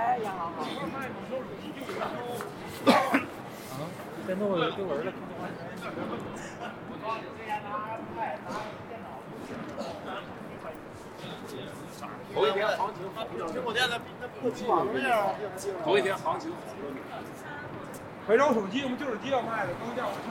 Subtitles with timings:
[0.00, 0.62] 哎呀，好好。
[2.00, 2.94] 啊，
[4.26, 5.12] 电动的丢人了。
[12.32, 12.96] 头一天行情，
[13.52, 15.34] 苹果店那那不起网那样。
[15.84, 16.50] 头一天行情。
[18.26, 20.30] 回收手机，我们旧手机要卖的，高价回收。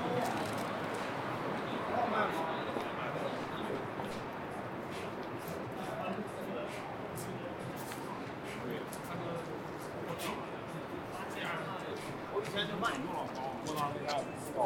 [12.31, 13.37] 头一天就卖多少包？
[13.65, 14.11] 多少那样
[14.55, 14.57] 高？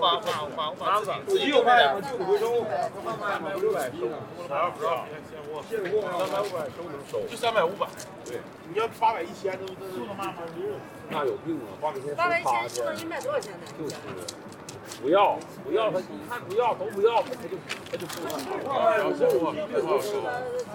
[0.00, 2.00] 发发发发自己手机要卖吗？
[2.00, 2.44] 旧的回收，
[3.20, 4.16] 卖卖六百批的。
[4.48, 5.04] 还不知道，
[5.68, 7.86] 现货三百五百收能收，就三百五百。
[8.24, 10.42] 对，你要八百一千都都都卖不
[11.10, 11.68] 那有病啊！
[11.80, 13.66] 八百块八百一千，能你卖多少钱呢？
[13.78, 13.94] 就是
[15.02, 17.56] 不要不要他，一看不要都不要，他就
[17.90, 18.90] 他就不要。
[18.96, 20.12] 然后现货不好收。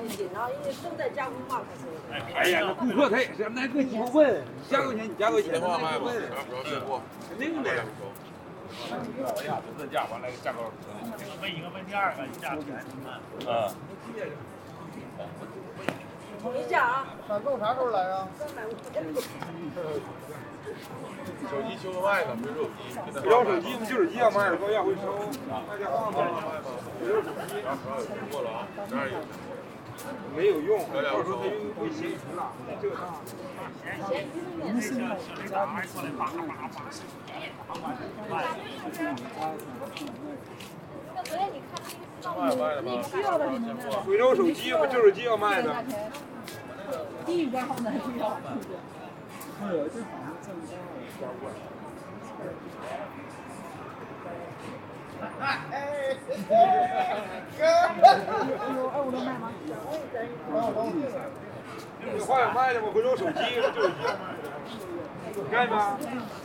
[0.10, 1.82] 紧张，因为都在加工嘛，可是。
[2.36, 7.02] 哎呀，那顾客他也是，那个以后问，加多少钱你加多少钱，现货卖吧，问，还不知道现货。
[7.30, 7.70] 肯定的。
[8.74, 10.60] 哎呀，这价完了，价格。
[11.42, 13.08] 问一个，问第二个，价钱什么？
[13.46, 13.48] 嗯。
[16.54, 17.06] 你价啊？
[17.28, 18.28] 闪送啥时候来啊？
[21.50, 22.82] 手机修个卖的，回收手机。
[23.14, 25.04] 回收手机，我们旧手机要卖的，高价回收。
[25.48, 26.18] 卖电话吗？
[27.00, 27.62] 回收手机。
[27.64, 29.16] 然后有过了啊，这儿有。
[30.36, 33.02] 没有用，到时候他用会嫌疑了，这个大。
[42.36, 42.88] 卖卖的吧。
[44.06, 45.84] 回收手机，我们旧手机要卖的。
[47.26, 47.92] 低于多少呢？
[48.18, 48.28] 要。
[49.62, 50.48] 哎呀，这好像挣
[51.20, 51.46] 高了。
[52.40, 52.42] 哎
[52.84, 52.90] 哎，
[54.24, 54.32] 哥，
[55.13, 55.13] 有
[58.94, 59.52] 二五六卖吗？
[62.16, 62.90] 有话想卖的吗？
[62.94, 64.46] 回收手机，旧手机要卖的。
[65.36, 65.74] 你看没？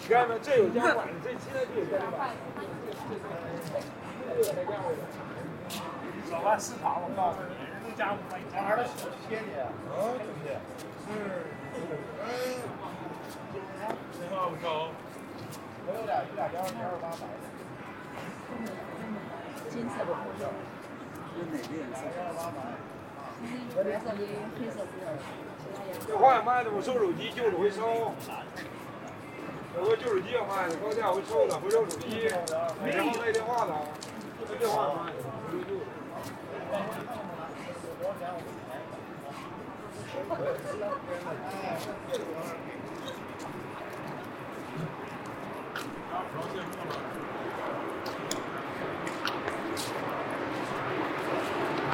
[0.02, 0.38] 你看没？
[0.41, 2.30] 这有加管的，这现在就有加管。
[6.31, 10.48] 小万市场，我告诉你，人都加五百，小孩的小切的，啊，对不对？
[11.04, 11.08] 是。
[14.19, 14.64] 电话不收。
[15.86, 17.47] 我有俩，有俩幺幺二八百的。
[19.70, 20.10] 金色的。
[21.34, 22.00] 是哪个颜色？
[23.76, 24.16] 白色的，
[24.59, 24.84] 黑色的。
[26.09, 26.81] 有话想卖的我？
[26.82, 28.12] 收手机，旧的回收。
[29.76, 33.72] 有个旧手机要卖的，高价回收的，回收手机，然后卖电话的，
[34.48, 35.84] 这电话卖的，回收旧的。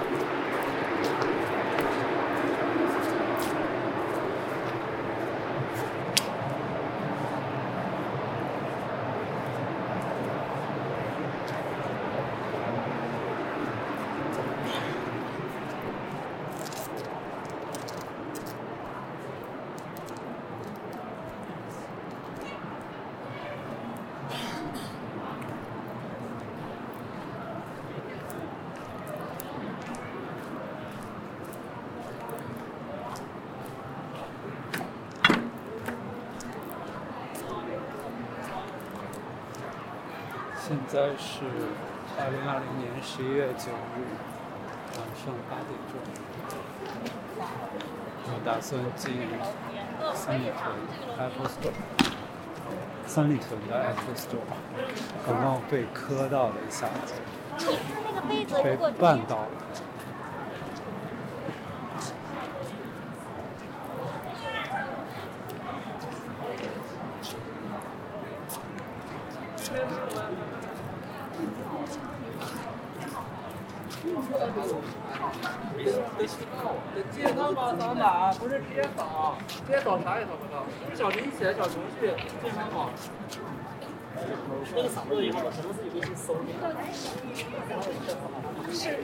[0.05, 0.44] 现
[40.95, 41.43] 在是
[42.17, 44.07] 二零二零年十一月九日
[44.95, 45.99] 晚上八点钟，
[48.27, 49.11] 我打算进
[50.15, 50.63] 三里屯
[51.19, 51.75] Apple Store，
[53.09, 54.47] 三里屯的 Apple Store，
[55.27, 57.15] 刚刚被磕到了一下子，
[58.63, 59.49] 被绊倒了。
[77.13, 78.83] 健康宝扫码不是直接
[79.65, 82.13] 扫，直接扫啥也找不到，就是小程序写的小程序，
[82.43, 82.91] 健康宝。
[84.77, 86.37] 那个扫过以后，可能自己会去搜。
[88.73, 88.97] 是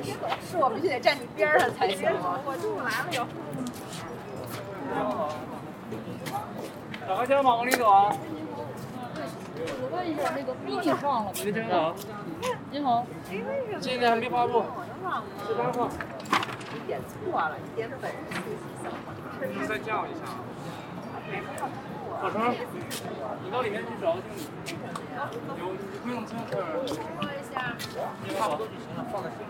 [0.48, 2.38] 是我必须得站你边上才行吗？
[2.44, 3.26] 我中午来了有。
[7.06, 8.14] 打个枪吧，往里走啊！
[9.82, 11.36] 我问一下，那个逼你忘了吗？
[11.42, 11.94] 你好。
[12.70, 13.06] 您好。
[13.80, 14.62] 今天还没发布。
[15.46, 15.88] 十八号。
[16.72, 18.46] 你点错了，你点本人信息。
[19.48, 20.20] 你再叫一下。
[22.20, 22.54] 小程，
[23.44, 24.46] 你到里面去找经理。
[25.58, 26.52] 有你不用签字。
[26.52, 27.54] 说一下。
[28.22, 29.42] 你差不多就行了，放在心里。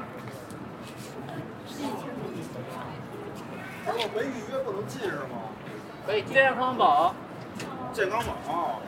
[3.92, 5.34] 我没预约不能进是吗？
[6.06, 7.14] 可以健康宝，
[7.92, 8.80] 健康宝。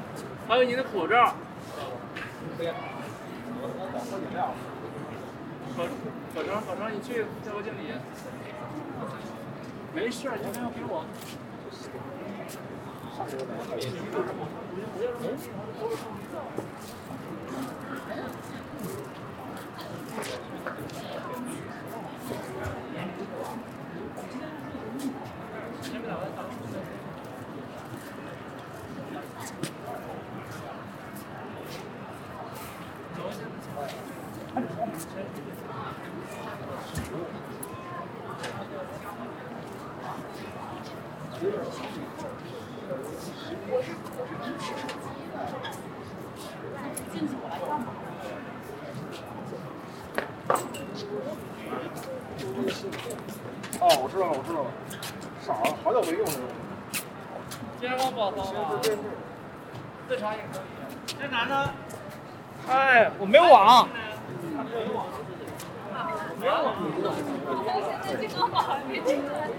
[0.47, 1.35] 还有你的口罩。
[2.57, 2.63] 可
[6.35, 7.93] 可成可成，你去叫个经理。
[9.95, 11.05] 没事，你没有给我。
[53.81, 54.71] 哦，我知道了，我知道了，
[55.45, 56.43] 傻了，好久没用这个。
[57.81, 58.51] 健康宝方法，
[60.09, 60.63] 自查也可以。
[61.21, 61.75] 这男的，
[62.69, 63.89] 哎，我没有网。
[66.39, 66.77] 没有网。
[68.07, 68.31] 现在
[68.89, 69.51] 没进来。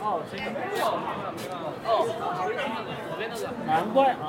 [0.00, 0.44] 哦，谁没
[0.78, 0.84] 有？
[1.84, 3.42] 哦，我边那个。
[3.66, 4.24] 难怪啊。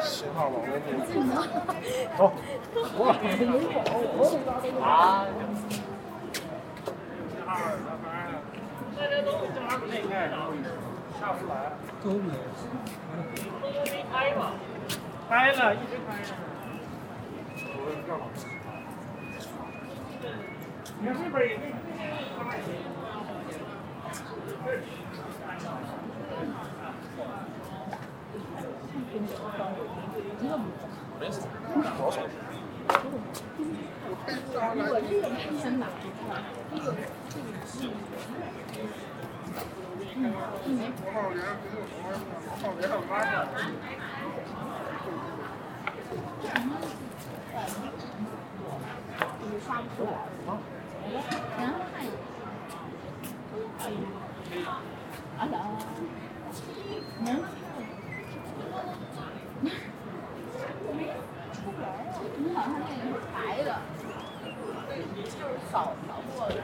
[0.00, 0.70] 信号网络
[2.16, 2.32] 不好，
[4.80, 4.86] 啊。
[8.98, 9.30] 大家都
[9.86, 10.08] 那个
[11.20, 11.52] 下不来。
[12.02, 12.40] 都没有。
[13.62, 14.40] 都没开吧？
[15.28, 16.34] 开了，一直开着。
[21.00, 21.62] 你看这边也没。
[22.38, 22.56] 号员
[31.76, 32.18] 没有号员
[34.28, 34.34] 你
[62.54, 62.94] 好像那个是
[63.32, 63.68] 白的，
[64.98, 66.62] 就是扫扫过的。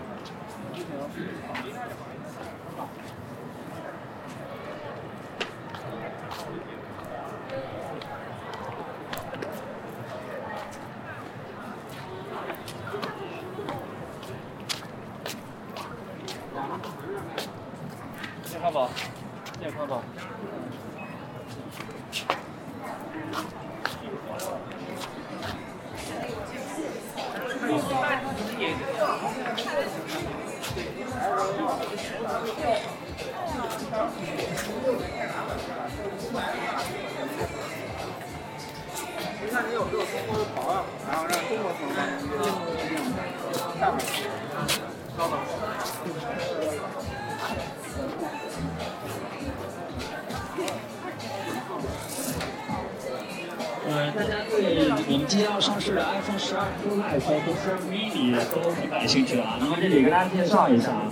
[59.64, 61.09] 那么这里给大家介绍一下啊。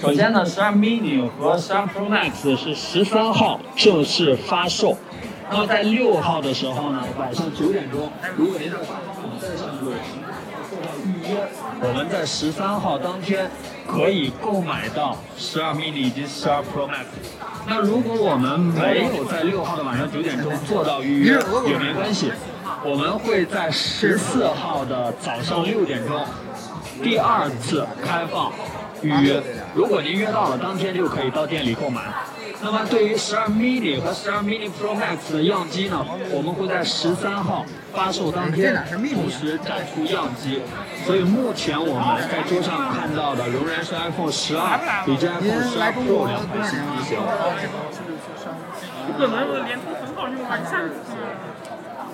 [0.00, 4.96] 首先呢十二 mini 和十二 Pro Max 是十三号正式发售。
[5.50, 9.90] 那么在六号的时候呢，晚上九点钟，如果您在官方网站上有
[10.68, 11.36] 做到预约，
[11.80, 13.50] 我们在十三号当天
[13.88, 17.06] 可以购买到十二 mini 以及十二 Pro Max。
[17.66, 22.30] 那如果我们没有在六号的晚上九点钟做到预约也没关系，
[22.84, 26.20] 我们会在十四号的早上六点钟
[27.02, 28.52] 第二次开放
[29.02, 29.42] 预约。
[29.74, 32.02] 如果您约到了，当天就可以到店里购买。
[32.62, 38.74] 那么对于十二 mini 和十二 mini Pro Max 的样机呢，我们会在十三号发售当天
[39.14, 40.62] 同时展出样机。
[41.04, 47.18] 所以目前我们在桌上看到的仍然是 iPhone 十二以及 iPhone 十二 Pro 两款新机型。
[49.06, 50.56] 不可能，连通很好用啊！
[50.56, 51.45] 你下次。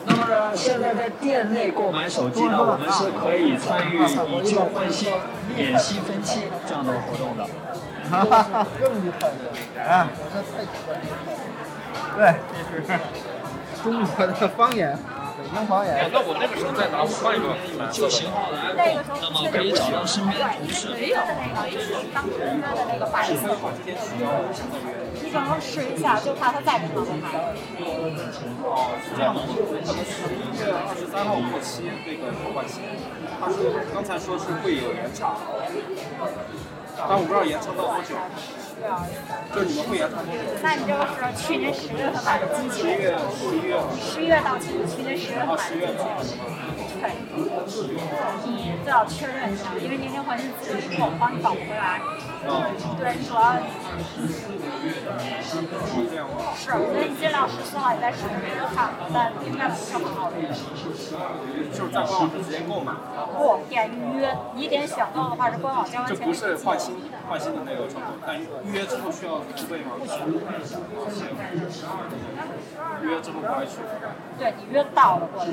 [0.07, 5.13] 那么现在在店内购买手机呢，我们是可以参与以旧换新、
[5.57, 7.47] 免息分期这样的活动的。
[8.11, 9.33] 哈哈哈，更厉害了！
[9.89, 11.05] 啊，这太可爱了。
[12.17, 12.21] 对，
[12.71, 12.99] 这是
[13.83, 14.99] 中国的方言。
[15.33, 16.11] 北京方言。
[16.13, 17.57] 那我那个时候再拿我换一个
[17.91, 20.93] 旧型号的 iPhone，那么可以找到身边的同事。
[20.93, 21.57] 没有那个
[22.13, 23.49] 当时约的那个白色，
[25.33, 27.39] 你可能试一下，就怕它再不能拍。
[27.81, 29.41] 哦，是这样的，
[29.81, 32.85] 可能十一月二十三号过期这个换新，
[33.41, 35.41] 他说刚才说是会有延长，
[37.09, 38.13] 但我不知道延长到多久。
[39.55, 40.45] 就是你们会延长多久？
[40.61, 43.81] 那你这个是去年十月份买的机器，十一月，十一月。
[44.05, 46.37] 十一月到期，去年十月份买的机器。
[47.01, 47.09] 对，
[48.45, 52.05] 你最好确认一下，因为年年换新自己以后帮你保不回来。
[53.01, 53.57] 对，主要。
[54.83, 60.37] 是，所以你尽量十四号以在视频上看，但应该不是很好的。
[61.73, 62.93] 就是在官网上直接购买。
[63.37, 66.17] 不，点预约，你点选购的话是官网交完钱。
[66.19, 66.97] 这不是换新
[67.29, 69.93] 换新的那个窗口，但预约之后需要付费吗？
[69.99, 70.27] 不需要。
[73.03, 73.79] 预约之后不去？
[74.39, 75.51] 对你约到了过来。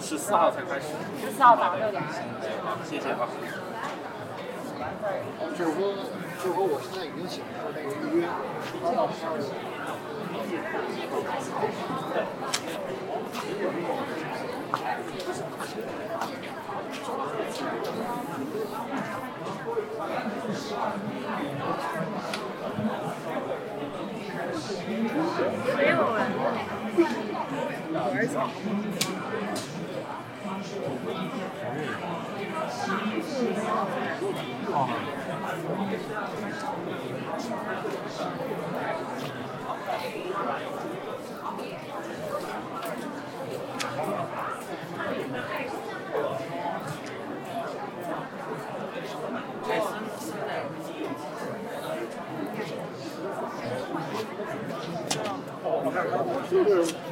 [0.00, 0.86] 十四号才开始。
[1.20, 2.02] 十四号早上六点。
[2.88, 3.28] 谢谢啊。
[5.56, 5.94] 就是说，
[6.42, 8.26] 就是说，我现在已经显示那个预约。
[25.76, 26.18] 没有人。
[27.94, 28.34] 而且。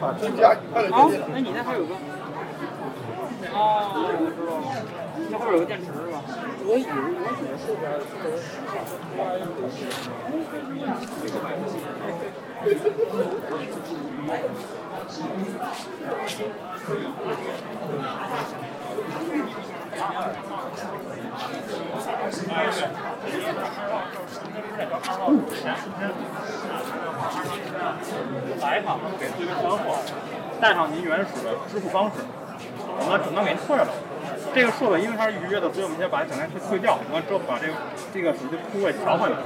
[0.01, 0.15] 好
[0.93, 1.95] 哦，哎，你那还有个。
[3.53, 3.91] 哦，
[5.31, 5.87] 那会儿有个电池？
[6.71, 6.95] 我以为我
[7.35, 7.91] 以为后边
[28.63, 29.99] 来一趟，给对面交货，
[30.61, 32.23] 带上您原始的支付方式。
[32.87, 33.89] 我们整个给您退了。
[34.53, 37.75] 这个设备因为它是预约的，所以我们先把整台去退掉，完之后把这个
[38.13, 39.37] 这个手机铺位调回来，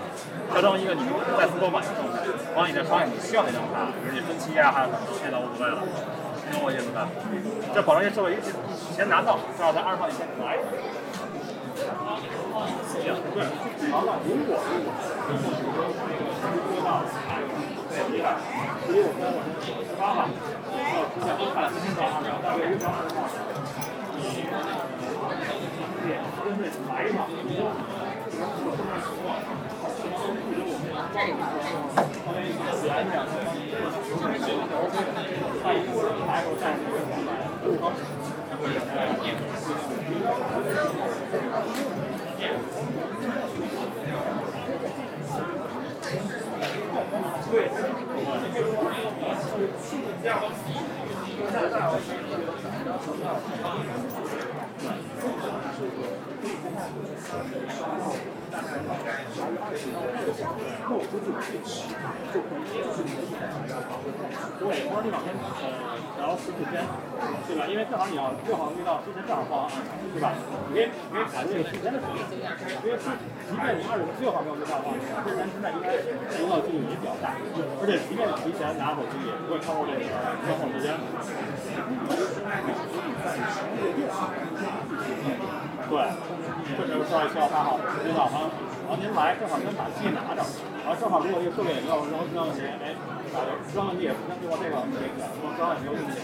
[0.51, 2.25] 调成一个你们再次购买的状态。
[2.57, 5.85] 完了你再刷你需要那张卡，比如你分期啊，还有什么，现在无所谓了，
[6.53, 7.09] 懂我意思吧？
[7.75, 8.37] 这保证这设备一
[8.97, 10.57] 先拿到，正好在二十号以前来。
[11.77, 13.45] 对，
[13.93, 17.05] 好了，如果如果说到
[17.93, 19.21] 对，所以我们
[19.85, 20.25] 十八号。
[21.15, 21.29] 来
[22.71, 22.75] 一
[31.15, 31.35] 对，
[54.85, 58.44] 这个对话的三个商号。
[64.65, 66.87] 我说你往前呃调十四天，
[67.47, 67.67] 对吧？
[67.67, 69.67] 因为正好你要六号遇到之前正好报，
[70.15, 70.33] 对吧？
[70.71, 72.47] 你可以可以改这个时间的时间，
[72.87, 73.11] 因为是
[73.51, 74.95] 即便你二十六号没有遇到的话，
[75.27, 75.99] 之前现在应该
[76.39, 77.35] 用到几率也比较大，
[77.83, 80.07] 而且即便提前拿手机也不会超过这个
[80.47, 80.95] 交货时间。
[85.91, 86.01] 对，
[86.73, 88.49] 这就是说需要八号知道吗？
[88.85, 90.41] 然后您来正好您把机拿着，
[90.85, 92.93] 然后正好如果这个设备也没有任何质量问题，哎，
[93.69, 96.21] 质量问题也不像对我这个这个说质量也没有问题，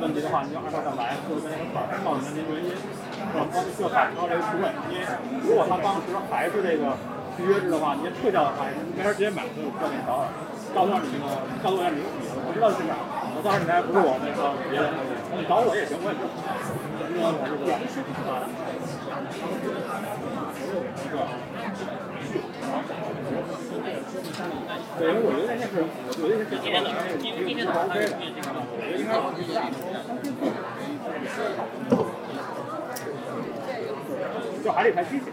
[0.00, 3.48] 问题的话您就二号再来，或者跟那个板儿告诉您您原因，是吧？
[3.48, 5.04] 光需要打车这个出位，因为
[5.44, 6.92] 如果他当时还是这个
[7.40, 10.28] 预约制的话，您退掉的话，您没法直接买，所以我给您找
[10.76, 12.04] 找，告诉你那个告诉一下你
[12.44, 13.00] 我知道是哪儿，
[13.32, 14.92] 我到时你来不是我那个别人，
[15.32, 16.28] 你找我也行，我也是。
[24.98, 28.16] 对，因为我觉得那是，我觉得是今天早上，今今天早上 OK 的，
[28.72, 29.20] 我觉得应该
[34.64, 35.24] 就还得台机器。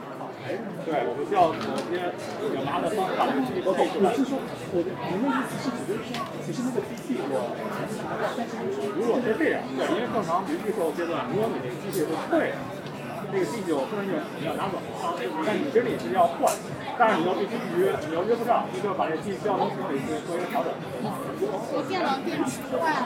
[0.84, 1.56] 对，我们需要呃
[1.88, 2.10] 一些
[2.42, 4.12] 比较麻烦的方式把这个机器配置来。
[4.12, 4.42] 是说，
[4.74, 7.56] 我的您的意思是指就是说，其实那个机器我，
[8.98, 12.60] 如果是这样，对，因为正常预售阶段，如果你这个机器是退了，
[13.32, 14.82] 这个机器我突然就你要拿走，
[15.46, 16.52] 但你其实你是要换，
[16.98, 20.74] 但是你要必须预约，你要约不上，你就把这个机器要能处理做一个调整。
[21.46, 23.06] 我电脑电池坏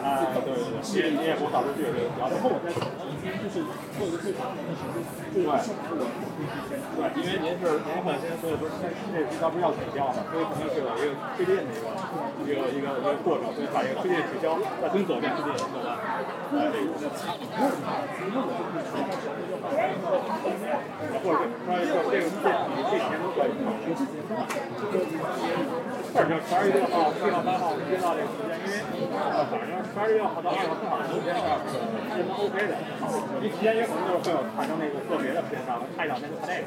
[0.00, 1.84] 啊，对对对，你也你也给我导出去，
[2.18, 3.62] 然后我再就是
[3.94, 5.44] 做一个最长的时间，对，
[6.96, 8.82] 对，因为您是您本身所以说这
[9.28, 11.84] 这不要取消嘛，所以肯定是有一个推荐的一个
[12.44, 15.94] 一个一个一个过程，所以把这个推荐取消，再重新走一遍推荐，走完，
[16.56, 17.12] 哎，这个。
[19.70, 21.46] 或者
[21.86, 23.38] 说这个这个比这钱都贵，
[26.10, 28.50] 或者十二月六号、七号、八号接到这个时间，
[28.98, 31.42] 因为呃反正十二月六号到二号正好中间是
[32.10, 32.74] 是 OK 的，
[33.40, 36.66] 你提前也可能就是会有产生那个个别的时间差，差一两天就差这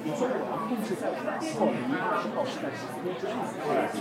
[0.00, 1.12] 比如说我要控制在
[1.60, 3.92] 后离二十号是在几个之后，对，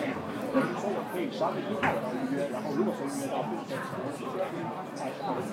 [0.56, 3.84] 或者说我可以十二月一号我要预约，然后如果说预约到，比如说前
[4.16, 5.44] 几天，二十号的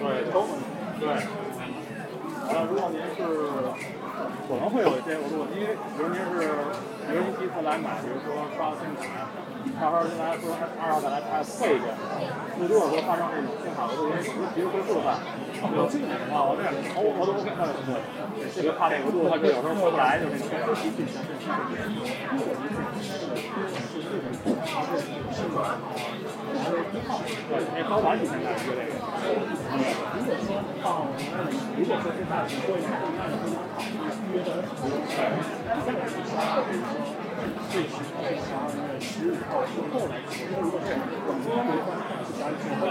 [0.00, 0.48] 对，都
[0.96, 1.04] 对。
[2.48, 3.22] 那，如果您是
[4.48, 6.48] 可能会有一些，额度因为比如您是，
[7.06, 9.28] 比如您第一次来买，比如说刷信用卡，
[9.80, 11.94] 二号进来说二号再来再退一遍，
[12.58, 15.18] 那如果说发生这种信用卡额度因为手机恢复的话，
[15.74, 17.94] 有这种情况，我这样我我都 OK，那就对，
[18.54, 20.74] 这个怕这个额度，他就有时候回不来，就是那种。
[27.48, 28.92] 对，那高完你现在约这个。
[30.14, 30.48] 如果说
[30.82, 31.06] 到，
[31.78, 32.84] 如果说是大型会议，
[33.16, 33.46] 那你就
[34.28, 34.48] 预约的，
[37.70, 40.86] 最迟在十二月十五号之后来签，如果是
[41.26, 42.88] 广州的话，是十二月十五号。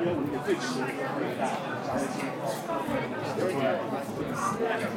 [0.00, 0.88] 约五点最迟可
[1.24, 2.50] 以在十二月十五号。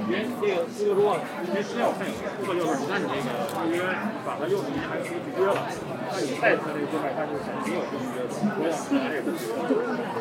[0.08, 3.32] 因为这个这个如果因为需要看有顾客就是那你这个
[3.68, 3.84] 预约
[4.26, 5.68] 把它又你还可以去约了，
[6.12, 9.76] 那你再次这个购买它就是没有预约的，我想这个预约，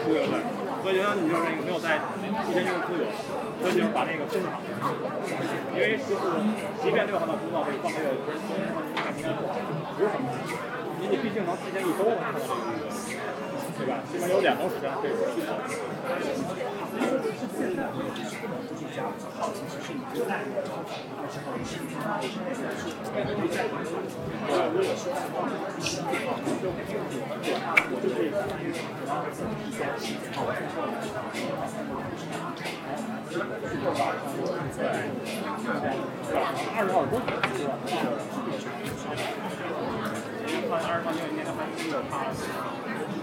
[0.07, 0.42] 对对对，
[0.83, 1.98] 所以呢你就是那个没有在
[2.46, 3.07] 提前用资源，
[3.61, 4.61] 所以就把那个分好，
[5.75, 6.23] 因为就是
[6.83, 9.55] 即便六号到知道这个放这个不是应该不好，
[9.97, 10.25] 不是什么，
[11.03, 12.55] 因为你毕竟能提前一周看到这个，
[13.79, 13.99] 对吧？
[14.11, 15.59] 起码有两周时间可以去考。
[16.09, 16.27] 二十
[19.38, 20.33] 号多点
[21.64, 22.18] 是吧？
[31.99, 32.17] 看
[40.70, 42.12] 二十号那天还是有他。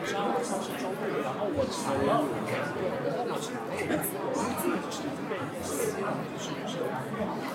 [0.05, 0.13] 上
[0.43, 3.73] 上次周会，然后我查了，我查了，
[4.33, 5.33] 我自己是被
[5.65, 5.73] 希
[6.05, 7.54] 望就是是知道是资本中知道我们就这点是被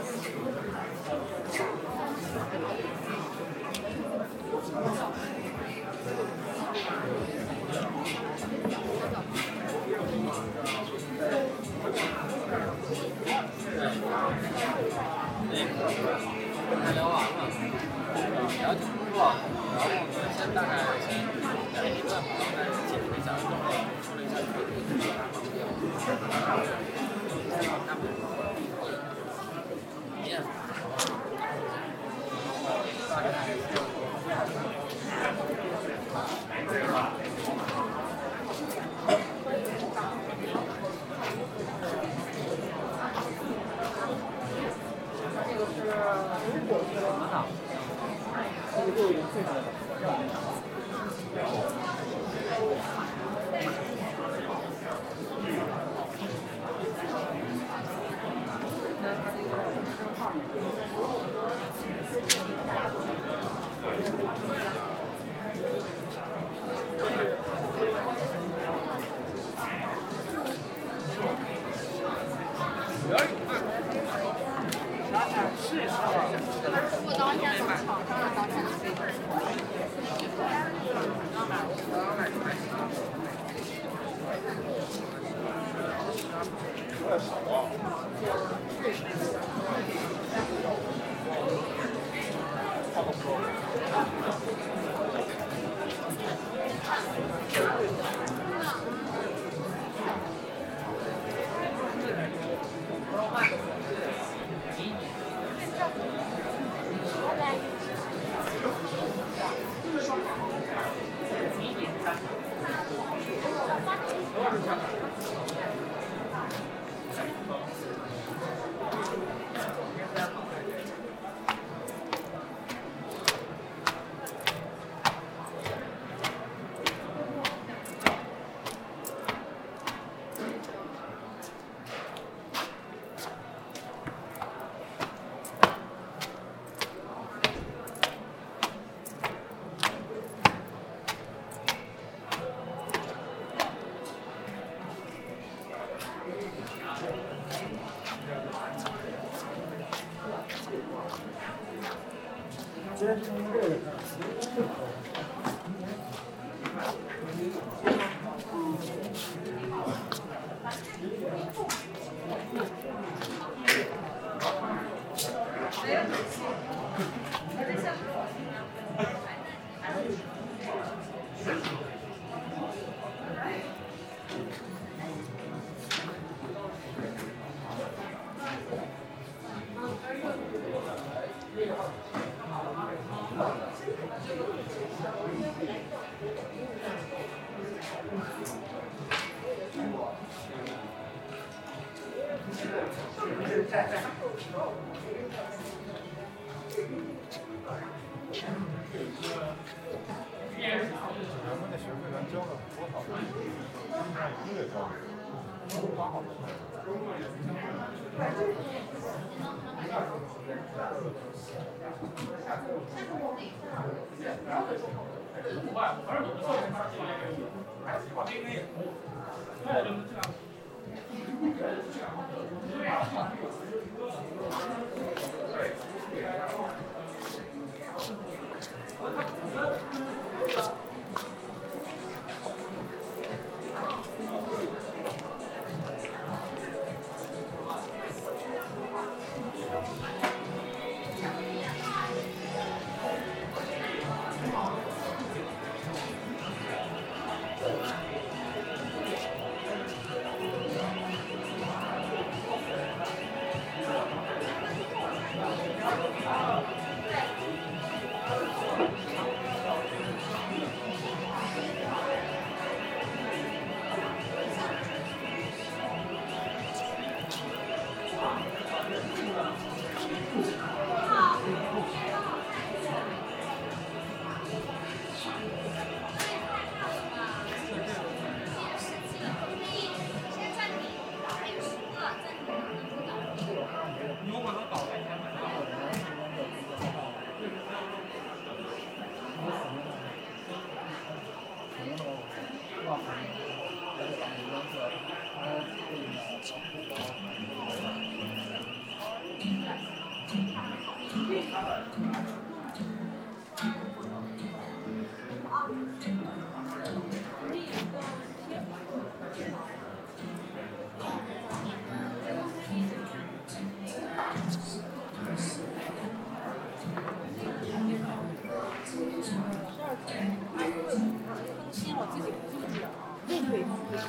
[322.11, 322.85] 自己不注意了，
[323.27, 324.03] 又对自己。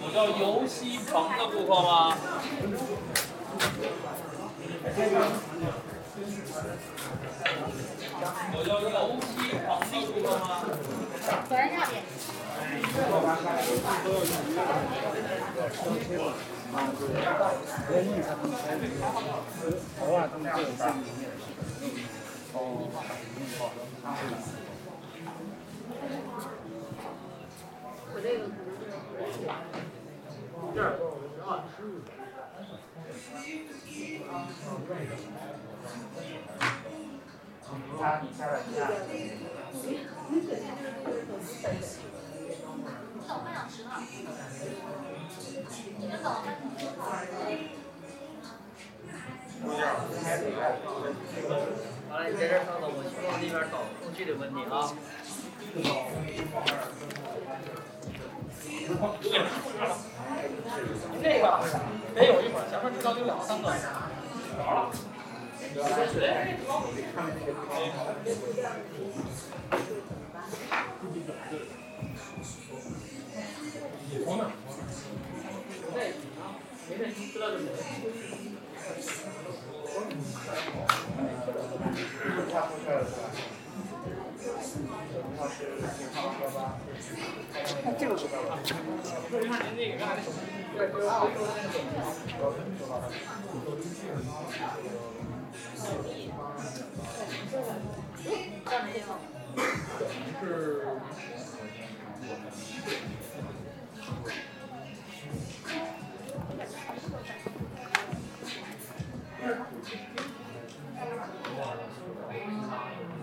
[0.00, 2.16] 我叫游西鹏的顾客吗？
[8.54, 8.86] 我叫游
[9.26, 9.30] 西
[9.66, 10.44] 鹏的顾客吗？
[11.48, 11.92] 果然下边。
[20.00, 20.88] 偶尔他们就有这么
[22.54, 22.58] 我
[28.22, 28.52] 这个可
[29.18, 29.50] 能是这儿
[34.28, 34.44] 啊，
[43.28, 43.88] 等半小时呢。
[45.98, 46.26] 你们走。
[49.64, 49.68] 好
[52.18, 54.92] 了，你在这儿稍等，我去往那边找工具的问题啊。
[61.22, 61.42] 这个
[62.14, 63.70] 得有一会儿，前面至少得有两三个。
[63.70, 63.74] 着
[64.62, 64.90] 了。
[65.72, 66.18] 这？
[66.92, 67.72] 你看您那个刚才
[68.24, 68.58] 那手机，
[79.92, 80.00] 对，
[90.76, 91.76] 对，我有那个手
[96.02, 96.30] 机。
[100.40, 100.46] 是。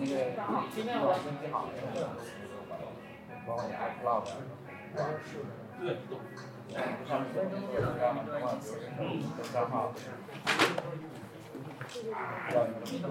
[0.09, 1.69] 今天我身体好。
[3.45, 4.25] 包括你 iCloud，
[4.95, 5.97] 对。
[7.07, 9.93] 上面分钟就能让多少次的账号。
[12.53, 13.07] 要你们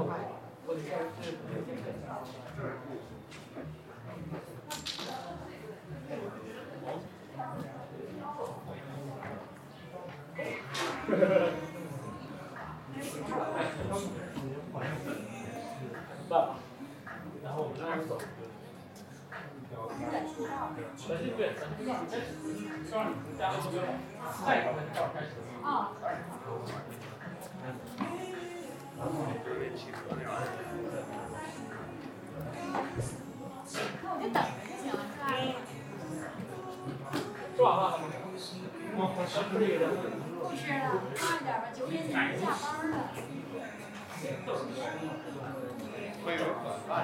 [16.28, 16.56] 爸，
[17.48, 18.20] 然后我们那儿走。
[19.72, 22.28] 短信对，短信让你开始，
[22.92, 23.80] 让你加个微信，
[24.44, 25.32] 下一条才叫开始。
[25.64, 25.96] 哦。
[34.02, 35.32] 那我就等着就行，是吧？
[37.56, 37.96] 吃完了。
[38.94, 39.88] 我是这个人。
[40.38, 42.94] 不吃了，慢点吧，九点几下班了。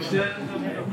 [0.00, 0.90] 先跟那个会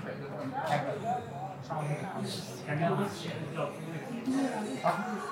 [0.03, 0.87] 水都能开个
[1.63, 1.87] 上面
[2.25, 2.81] 前面
[3.13, 3.57] 写的比较
[4.83, 4.87] 好，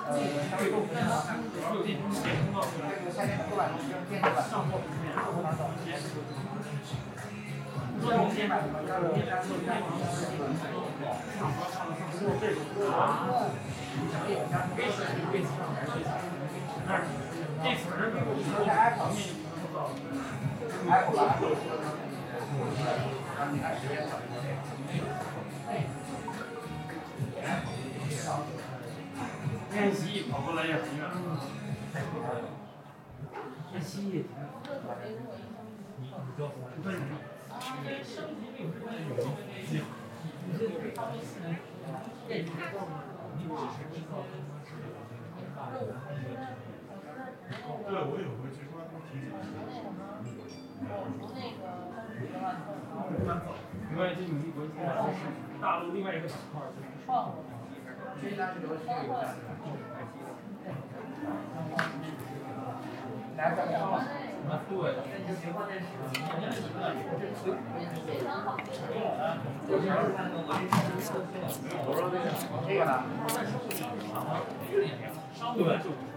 [0.07, 0.11] 呃，
[0.47, 1.35] 下，
[1.73, 2.25] 有点这
[3.03, 3.73] 个下面出来用
[4.09, 5.59] 电子版上货平面，后边找。
[7.99, 10.61] 做中间版的，这个家做家房的这个上
[11.49, 12.61] 坡上上坡这种
[12.93, 13.25] 啊，
[14.21, 14.31] 可以
[14.77, 16.26] 可以上还是那
[16.87, 16.93] 这
[17.75, 18.31] 词儿我
[18.65, 19.19] 在 Apple 面
[20.87, 21.19] Apple 吧。
[29.73, 31.03] 练习跑过来也很远。
[33.73, 34.31] 练习也挺
[47.47, 49.31] 对，我有回去说他体检。
[53.89, 54.79] 另外，这努力国际是
[55.61, 57.33] 大陆另外一个板块，就是创货。
[58.21, 59.17] 这家是留学有的。
[63.37, 64.03] 来这边吗？
[64.69, 64.73] 对。
[69.67, 69.69] 这
[72.67, 72.91] 个呢？
[75.55, 76.16] 对。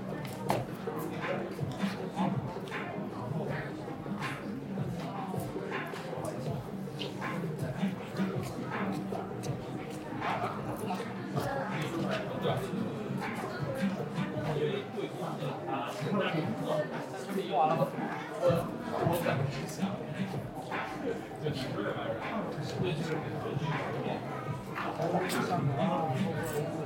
[22.81, 24.09] 持人，没有三十块
[24.81, 25.03] 好不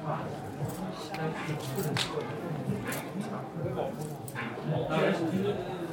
[0.06, 0.20] 好？
[1.08, 2.34] 我要几个鸡窝子？
[4.68, 5.85] 我是等不到。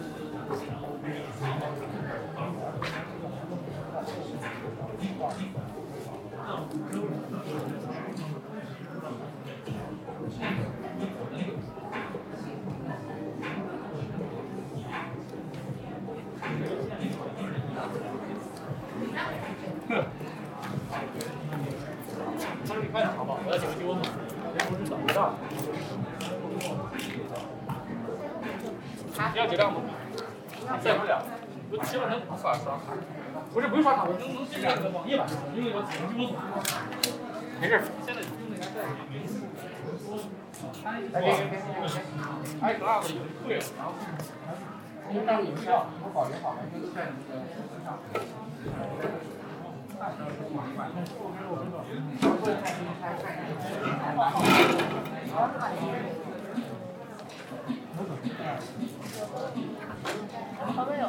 [29.53, 29.81] 你要几辆吗？
[30.83, 31.23] 再不了。
[31.71, 32.96] 我希望能刷刷卡。
[33.53, 36.33] 不是不用刷卡，我能能进这个网页版，因为我几个鸡窝
[36.65, 36.73] 子。
[37.61, 38.81] 没事，现在用那个在
[39.13, 39.44] 没事。
[40.85, 41.85] 哎别别别别！
[42.61, 43.92] 哎，Glass 有贵了，然后
[45.11, 48.00] 因为当有效，我保留好了，就在那个身上。
[60.87, 61.09] 没有。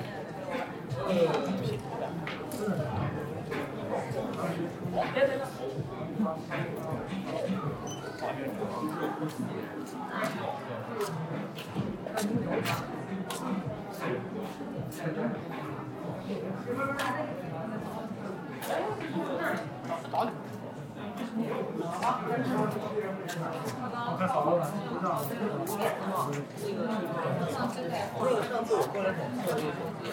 [1.09, 1.61] 嗯。
[4.93, 6.31] 好的嗯
[8.11, 8.41] 好的
[20.03, 20.31] 嗯好的
[21.17, 21.49] 这边
[21.91, 22.21] 啊，
[24.27, 24.61] 收到。
[27.51, 30.03] 上次我过来检测这个手机，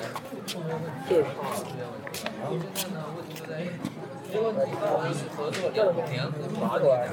[1.09, 1.19] 就是
[2.39, 3.65] 然后现在呢，问题就在于，
[4.31, 6.25] 结果你跟我一起合作两年，
[6.61, 7.07] 拔出来，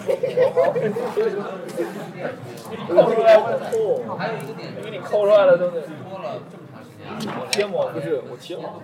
[2.87, 3.73] 抠出来我吐，
[4.17, 7.03] 还有一个点，因为你抠出来了都得拖了这么长时间，
[7.51, 8.81] 贴膜不是我贴膜，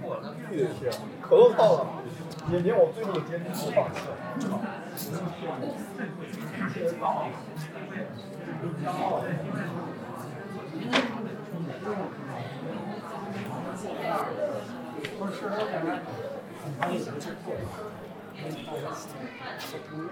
[0.49, 0.89] 必须得贴，
[1.21, 1.85] 可都套了，
[2.51, 4.17] 也连我最后的坚持都放弃了。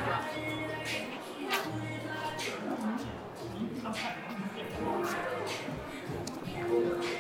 [7.04, 7.17] you.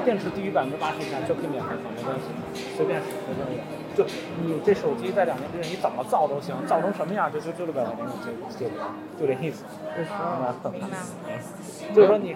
[0.00, 2.32] 要电池低于百分之八十以下就可以免费换，没关系，
[2.74, 3.60] 随便使随便用。
[3.92, 4.04] 就
[4.40, 8.70] 你这手机在两年之内你怎么造都行，造成什么样就就就六百块钱就就
[9.20, 10.96] 就这意思，明白很明白。
[11.94, 12.34] 就是说你，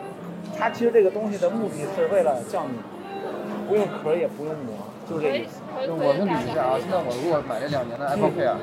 [0.59, 2.77] 它其实这个东西的目的是为了叫你
[3.67, 4.77] 不用壳也不用膜，
[5.09, 5.61] 就是这意思。
[5.87, 8.57] 就我跟你一下啊，现在我如果买这两年的 Apple Care，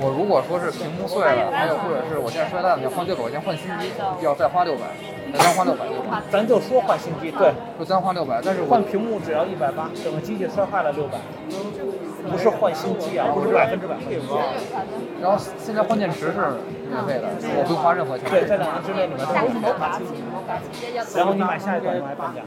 [0.00, 3.90] 我如果说是屏幕碎了，还有或者是我现在摔烂了，要换这个，我先换新机，
[4.22, 4.86] 要再花六百，
[5.32, 5.82] 再单花六百。
[6.30, 11.18] 咱就说换新机，对，就单花六百，但是我换屏幕只要一百八，整个机器摔坏了六百，
[12.30, 14.30] 不是换新机啊，不是百分之百换新机。
[15.20, 16.38] 然后现在换电池是
[16.86, 17.26] 免费的，
[17.58, 18.30] 我不用花任何钱。
[18.30, 19.50] 对，在两年之内你们都可以
[19.82, 19.98] 拿。
[21.16, 22.40] 然后你买下一款用来半价，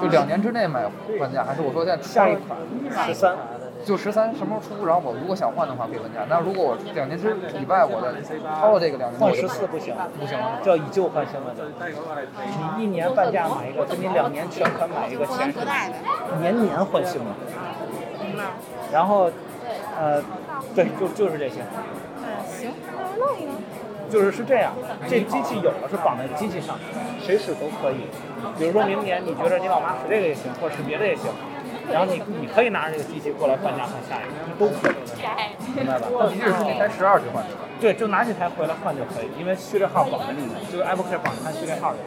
[0.00, 0.84] 就两年之内买
[1.18, 2.58] 半价，还是我说在下一款
[3.06, 3.34] 十三，
[3.84, 4.86] 就十三什么时候出？
[4.86, 6.20] 然后我如果想换的话可以问价。
[6.28, 8.14] 那如果我两年之以外我的
[8.60, 11.64] 超了这个两年，换十四不行，不行，叫以旧换新了就。
[12.76, 15.52] 你一年半价买一个，跟你两年全款买一个钱，
[16.40, 17.34] 年年换新了。
[18.92, 19.30] 然后，
[19.98, 20.22] 呃，
[20.74, 21.62] 对，就就是这些。
[22.48, 23.52] 行，那弄一个。
[24.08, 24.72] 就是是这样，
[25.06, 26.78] 这机器有了是绑在机器上，
[27.20, 28.08] 谁使都可以。
[28.56, 31.30] 比如说明年你觉得你老妈使这个也行，或者使别的也行，
[31.92, 34.94] 然后你你可以拿着这个机器过来半价换下一个，都可以，
[35.76, 36.06] 明白吧？
[36.32, 37.50] 你是那台十二去换的？
[37.80, 41.98] 对，就拿这台回来换就可以，因为序列号绑在里面，就是 Apple Care 绑它序列号的，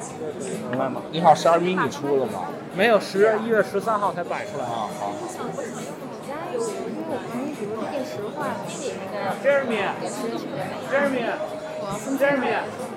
[0.69, 1.01] 明白吗？
[1.11, 2.45] 你好，十二 mini 出了吗？
[2.75, 4.65] 没有，十一月十三号才摆出来。
[4.65, 5.13] 啊，好。
[12.41, 12.90] 有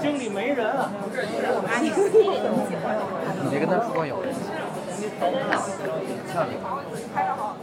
[0.00, 0.66] 经理没人
[3.42, 4.32] 你别跟他说有人
[5.26, 5.68] 我觉得
[7.14, 7.54] 还好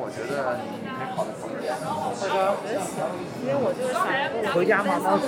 [0.00, 0.34] 我觉得
[2.82, 2.96] 行
[3.42, 4.02] 因为我就是想
[4.52, 5.22] 回家慢慢走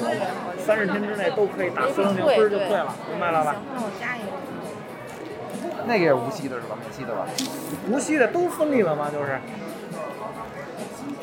[0.65, 3.57] 三十天之内都可以打四零零分就对了明白了吧
[5.85, 6.77] 那个也是无锡的是吧？
[6.81, 7.27] 还记得吧？
[7.91, 9.11] 无锡的都分离了吗？
[9.13, 9.41] 就是？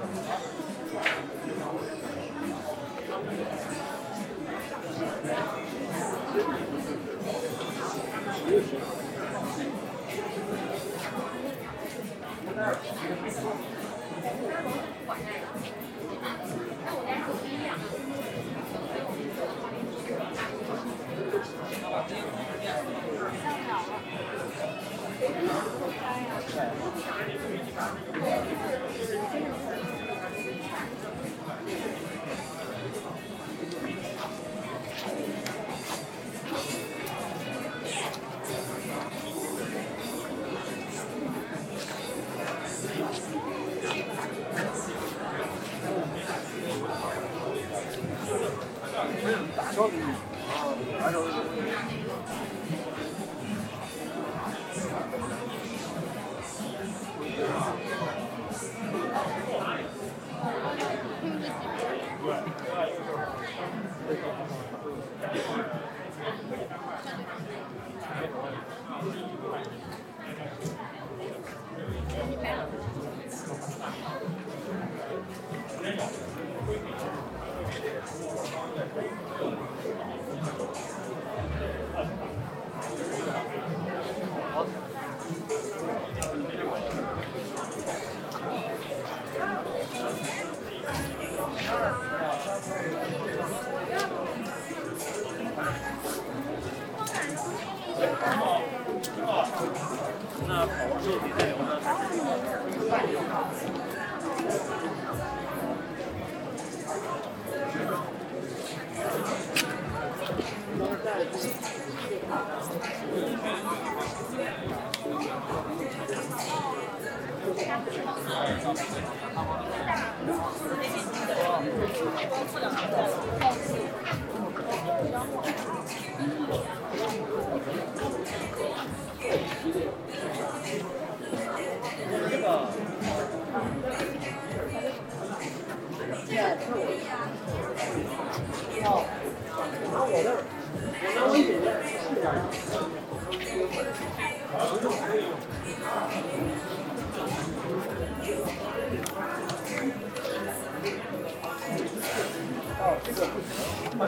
[154.01, 154.07] 不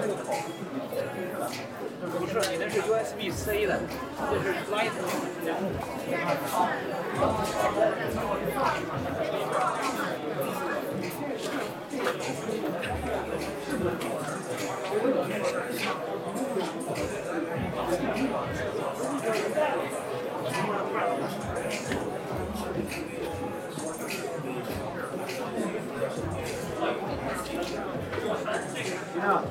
[2.25, 3.79] 是，你那是 USB C 的，
[4.31, 5.05] 这是 Lightning
[5.43, 5.53] 接
[6.49, 6.65] 口。
[28.75, 29.43] Yeah.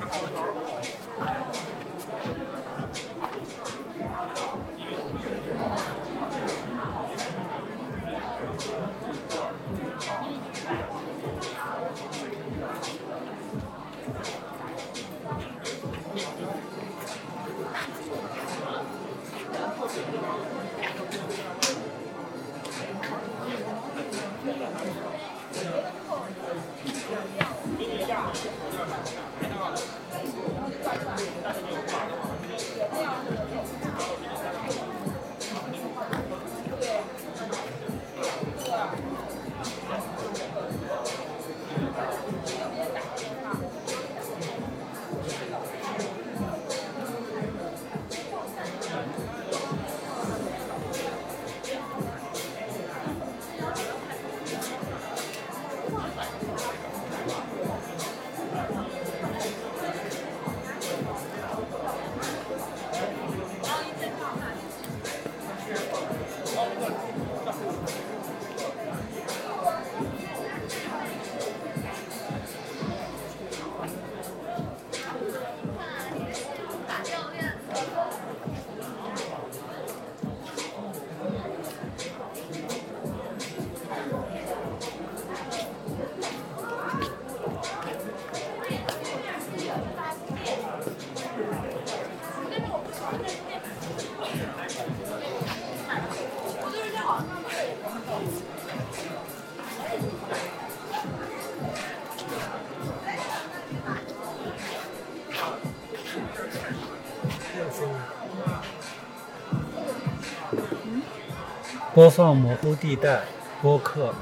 [111.94, 113.20] 播放模糊地带
[113.60, 114.14] 播客。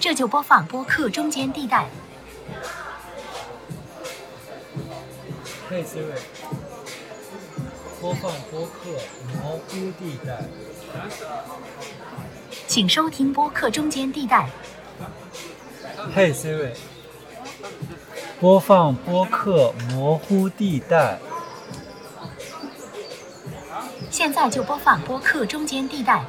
[0.00, 1.86] 这就播放播客中间地带。
[5.70, 6.18] 嘿 Siri，
[8.00, 8.90] 播放播客
[9.40, 10.44] 模糊地带。
[12.66, 14.50] 请收听播客中间地带。
[16.12, 16.72] 嘿 Siri，
[18.40, 21.20] 播放播客模糊地带。
[24.26, 26.20] 现在就播放播客中间地带。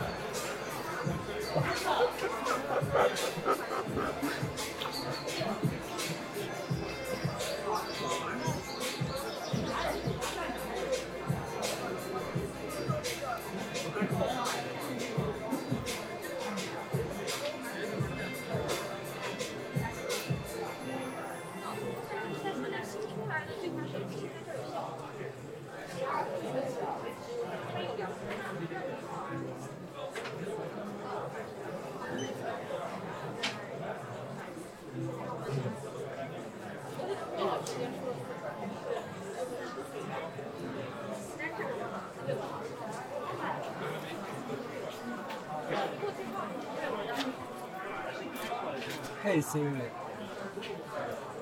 [49.38, 49.44] Hey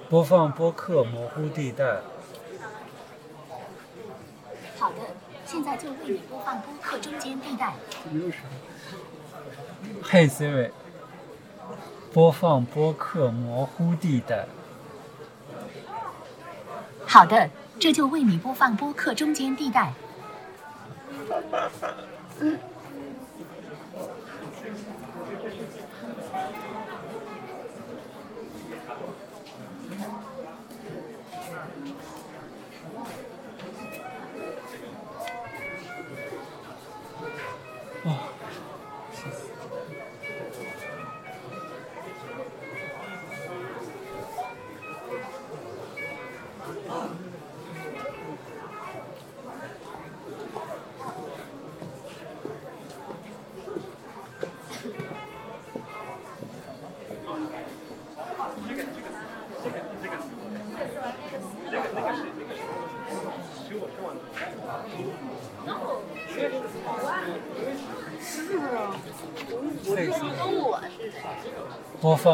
[0.09, 1.83] 播放播客《模糊地带》。
[4.77, 4.95] 好的，
[5.45, 7.73] 现在就为你播放播客《中间地带》。
[10.03, 10.71] Hey Siri，
[12.13, 14.43] 播放播客《模糊地带》。
[17.07, 19.93] 好的，这就为你播放播客《中间地带》。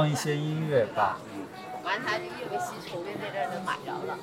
[0.01, 1.19] 放一些音乐吧。
[1.83, 4.17] 完他就因为吸筹便在这儿就买着了。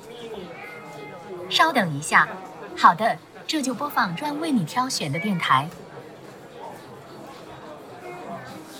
[1.49, 2.27] 稍等一下，
[2.75, 3.17] 好的，
[3.47, 5.69] 这就播放专为你挑选的电台。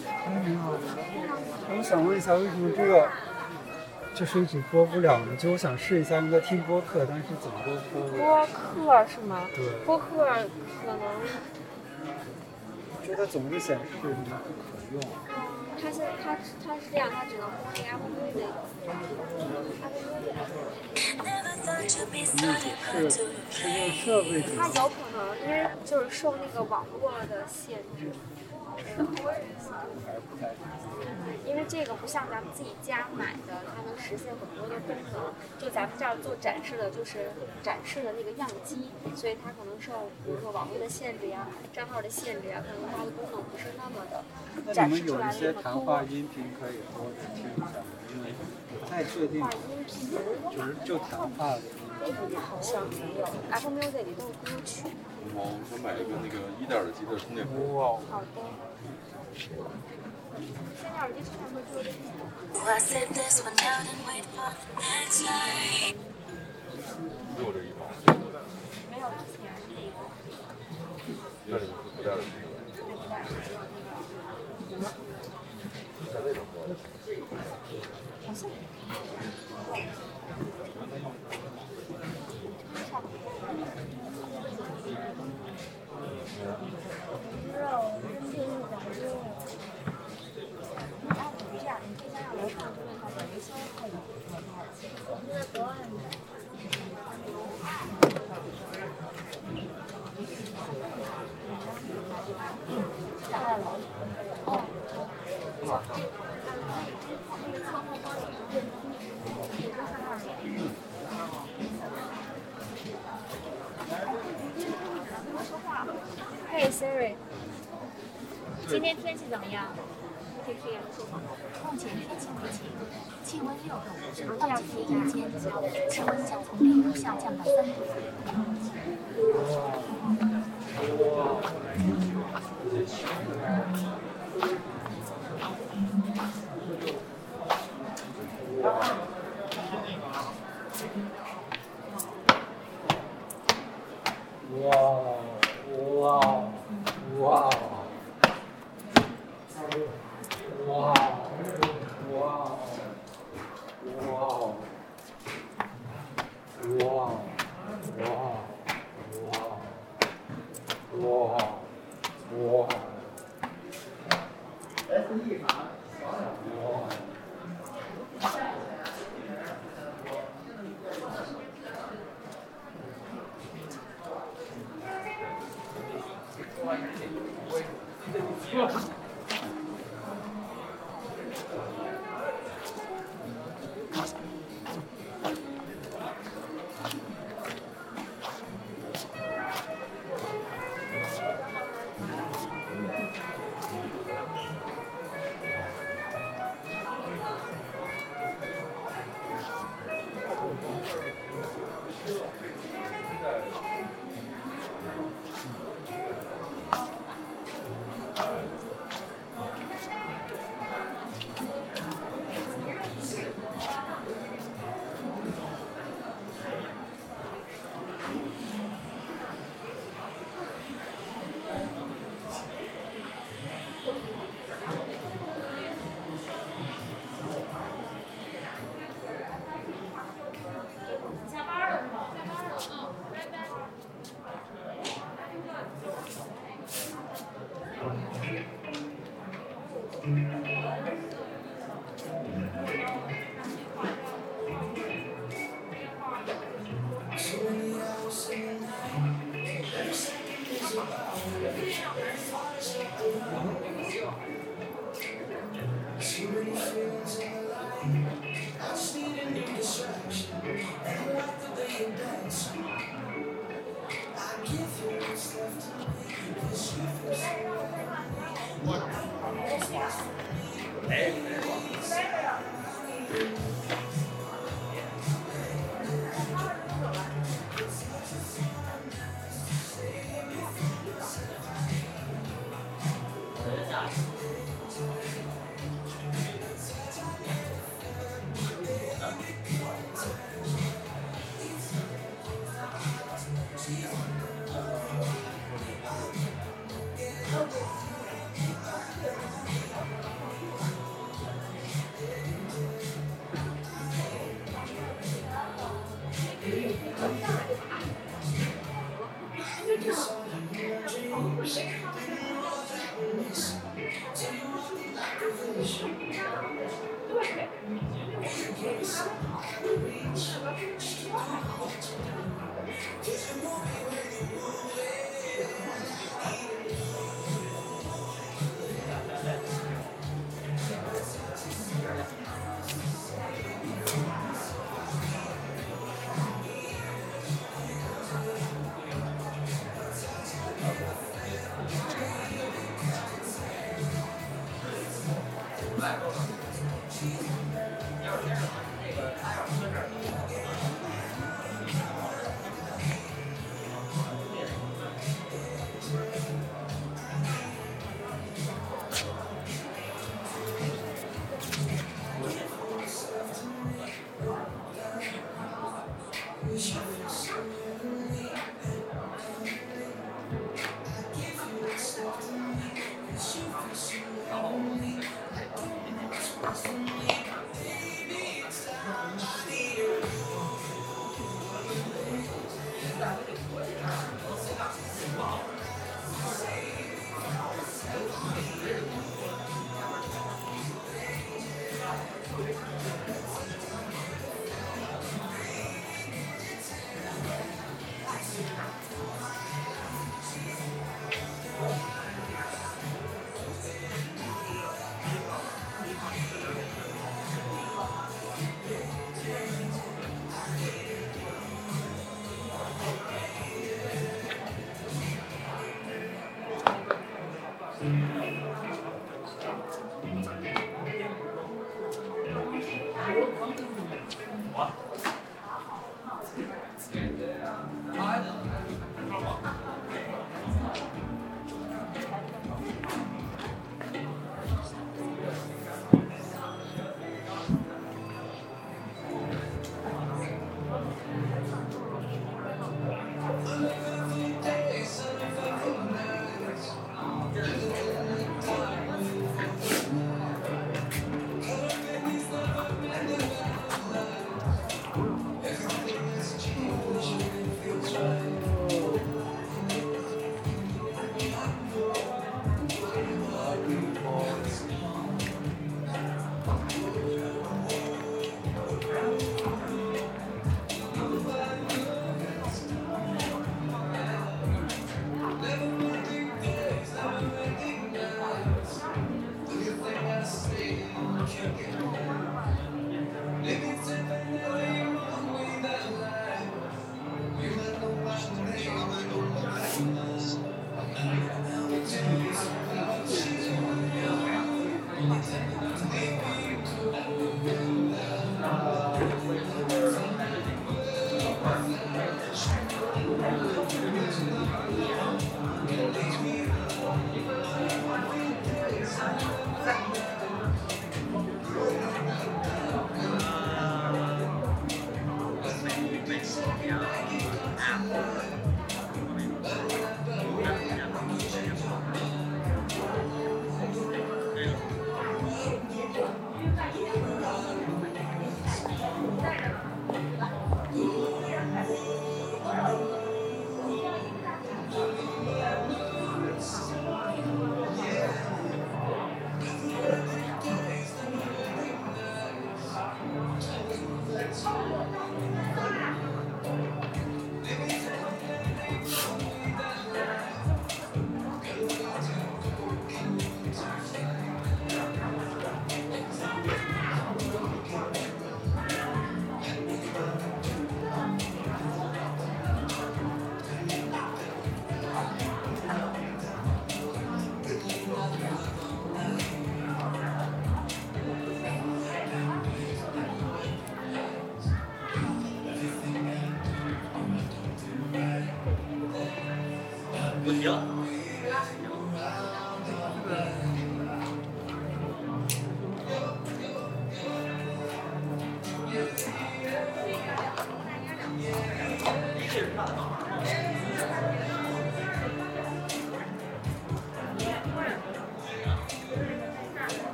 [0.00, 0.72] 哎，你好，
[1.76, 3.10] 我想问一下，为什么这个
[4.14, 5.36] 就是一直播不了呢？
[5.36, 8.22] 就我想试一下用在听播客，但是怎么都播不了。
[8.24, 9.42] 播客是吗？
[9.54, 10.98] 对播客可能
[13.06, 14.32] 这它总是显示你不
[14.64, 15.02] 可用。
[15.80, 18.52] 它是他他是这样，他只能播那个 Apple Music。
[24.56, 28.10] 他有可能因为就是受那个网络的限制。
[31.56, 35.32] 因为这个不像咱们自己家买的，它能实现很多的功能。
[35.58, 37.30] 就咱们这儿做展示的，就是
[37.62, 44.22] 展示的那个样机，所以它可能受比如说网络的限制呀、账号的限制呀，可能它的功能不是那么的
[44.66, 46.14] 那展你们有一示出来的些谈话那么多。
[46.14, 47.72] 音频可以播着听一下吗？
[48.12, 48.36] 因为
[48.68, 49.40] 不太确定，
[50.52, 51.60] 就是就谈话的
[52.04, 52.36] 音频。
[52.38, 54.84] 好像没有，Apple Music 里都是歌曲。
[55.32, 57.56] 我想买一个那个一点耳机的充电宝。
[57.72, 58.26] 哇，好的。
[67.38, 67.80] 又这一包，
[68.90, 69.76] 没有，之前这个。
[71.46, 72.02] 那你们这个？
[72.02, 72.04] 不带。
[76.12, 76.38] 在那边的。
[78.26, 78.28] 好。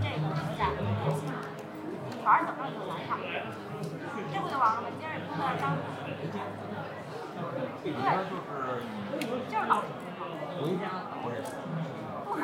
[0.00, 1.30] 这个什么，
[2.24, 2.72] 玩怎么样？
[2.88, 4.88] 来一，这不就完了嘛？
[4.98, 6.02] 今儿不就张总吗？
[7.82, 7.94] 对，
[9.48, 9.72] 就是老。
[10.56, 10.82] 回家
[11.12, 11.34] 找人。
[12.24, 12.42] 不难，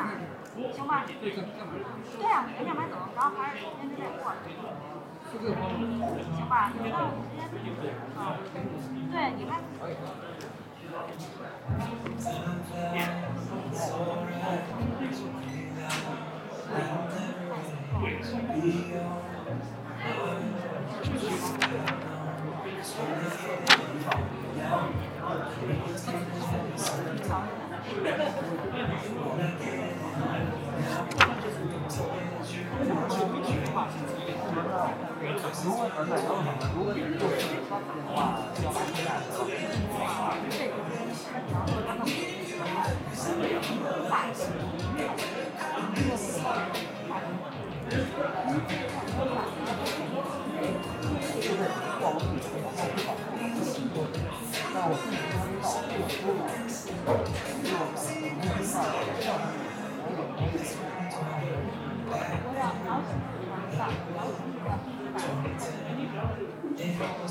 [0.71, 1.03] 行吧？
[1.09, 4.31] 对啊，明天没走，然后还是直接再过。
[5.33, 5.35] 行
[6.47, 8.21] 吧，那我们直接走。
[9.11, 9.51] 对，你看。
[18.63, 19.23] 哇！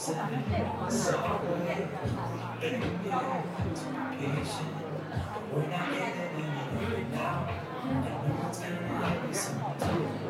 [0.04, 0.30] We're not
[5.92, 7.48] getting anywhere now,
[7.84, 10.21] and no one's gonna us.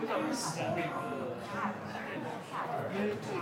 [0.00, 0.88] 比较喜那个，
[2.94, 3.35] 因为。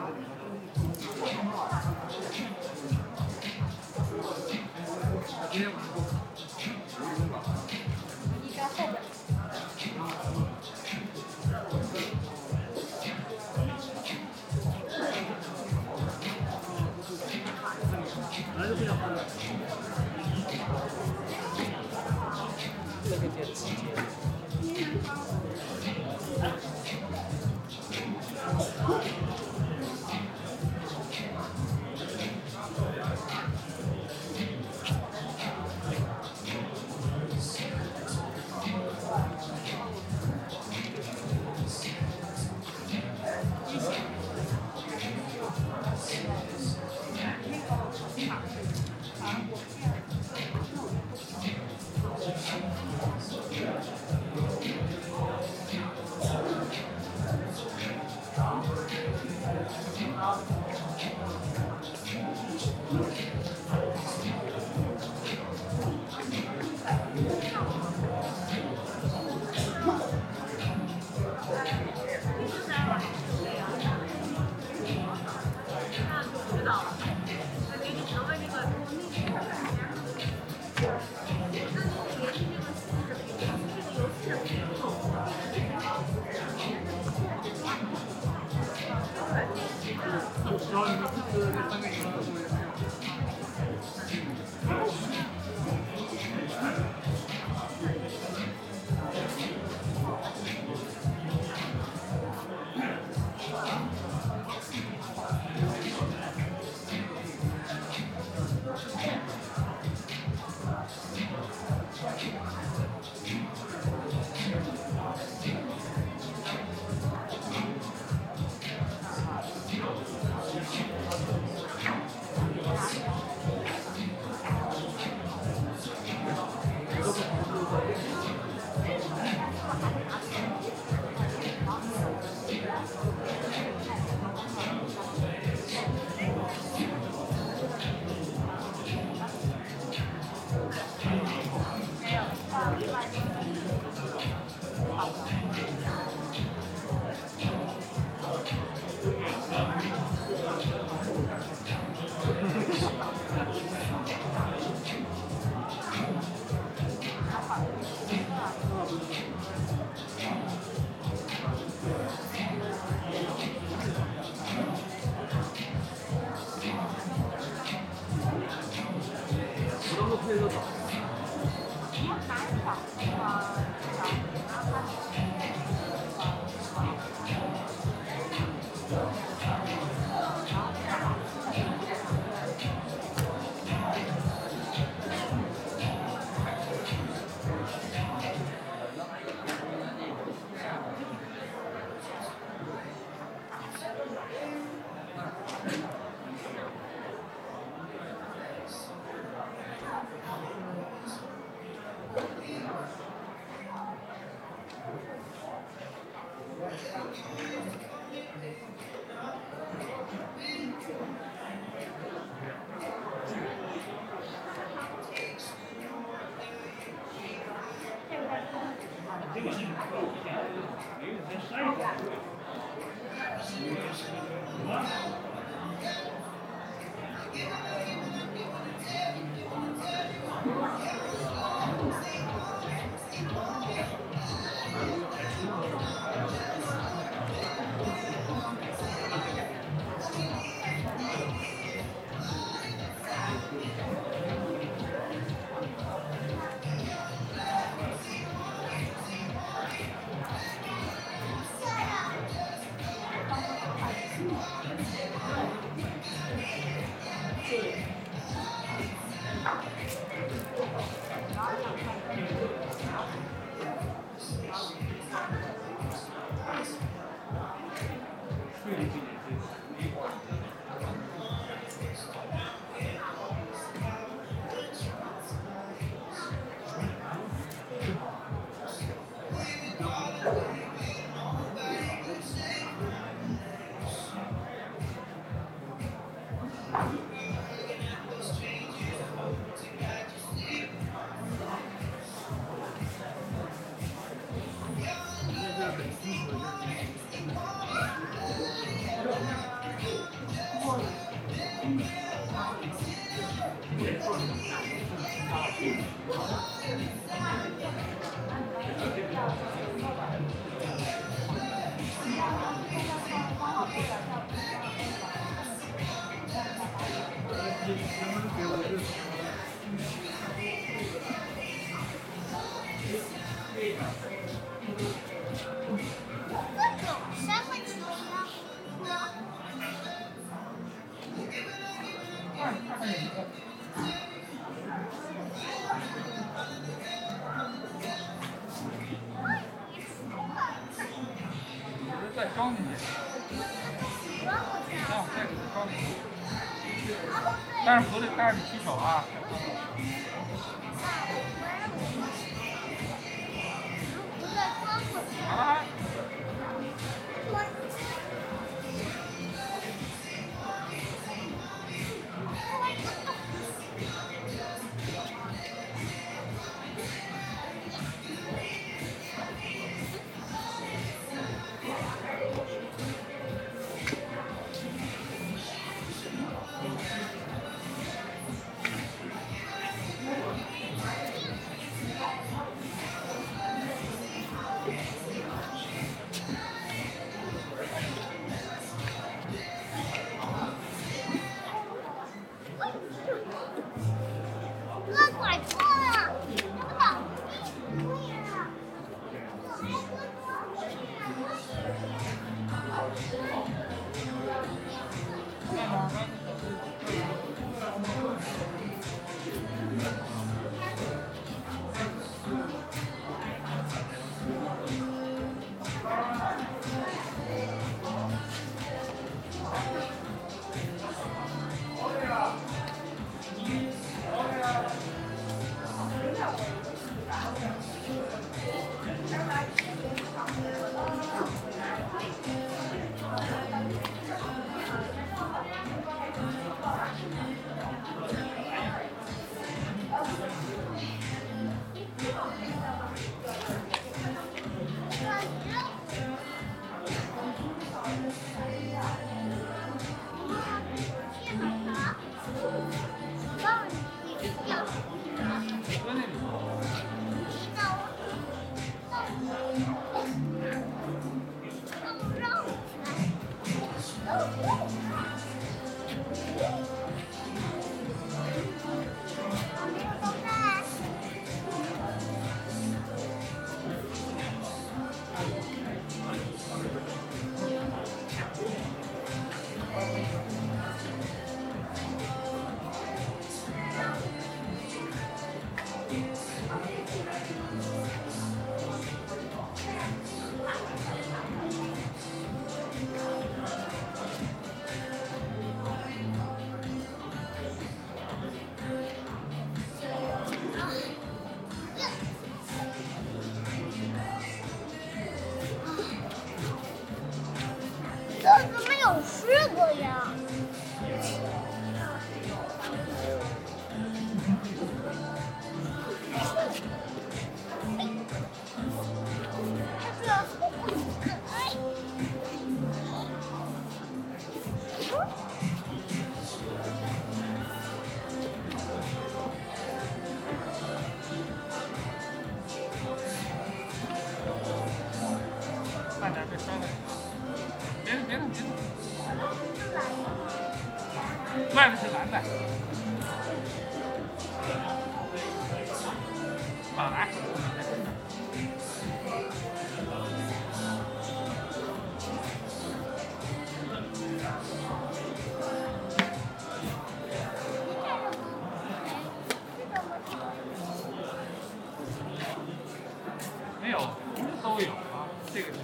[564.42, 565.58] 都有啊，这个是。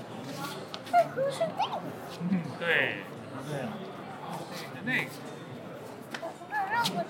[2.21, 2.97] 嗯，对。
[3.47, 3.53] 对。
[4.85, 5.01] 那个
[6.71, 7.05] 那个。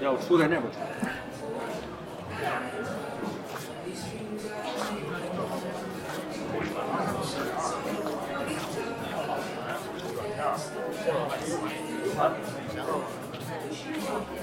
[0.00, 0.62] 要出在那边。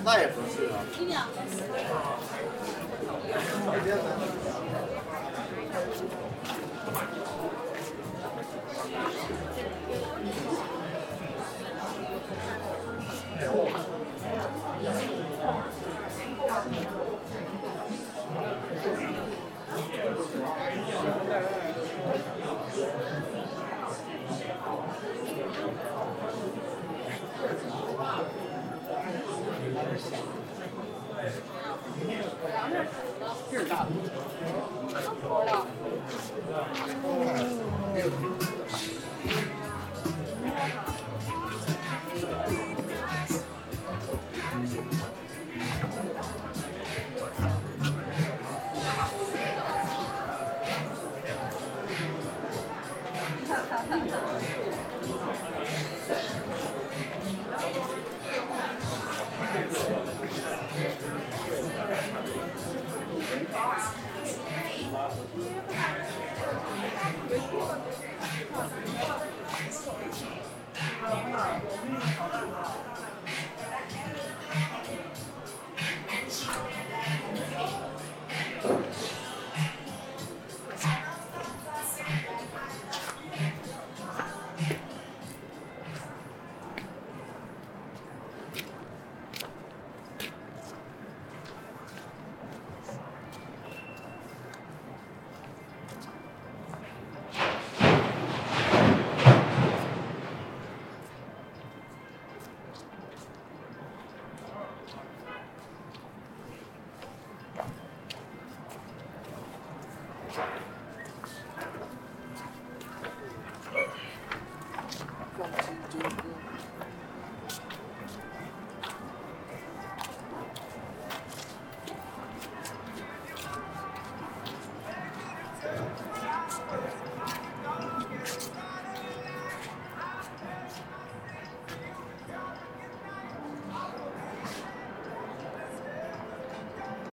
[0.03, 0.65] 那也不是
[1.13, 1.27] 啊。